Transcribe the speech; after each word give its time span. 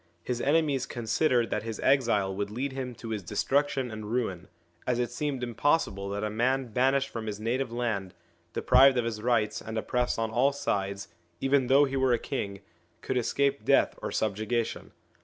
His 0.23 0.41
enemies 0.41 0.87
considered 0.87 1.51
that 1.51 1.61
his 1.61 1.79
exile 1.81 2.35
would 2.35 2.49
lead 2.49 2.95
to 2.97 3.09
his 3.09 3.21
destruction 3.21 3.91
and 3.91 4.07
ruin, 4.11 4.47
as 4.87 4.97
it 4.97 5.11
seemed 5.11 5.43
impossible 5.43 6.09
that 6.09 6.23
a 6.23 6.29
man 6.31 6.71
banished 6.73 7.09
from 7.09 7.27
his 7.27 7.39
native 7.39 7.71
land, 7.71 8.15
deprived 8.53 8.97
of 8.97 9.05
his 9.05 9.21
rights, 9.21 9.61
and 9.61 9.77
oppressed 9.77 10.17
on 10.17 10.31
all 10.31 10.53
sideseven 10.53 11.67
though 11.67 11.85
he 11.85 11.97
were 11.97 12.13
a 12.13 12.17
king 12.17 12.61
could 13.01 13.15
escape 13.15 13.63
death 13.63 13.93
or 14.01 14.11
subjugation. 14.11 14.91